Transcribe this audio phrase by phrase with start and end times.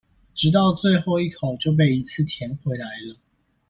[0.33, 3.15] 直到最後一口就被一次甜回來了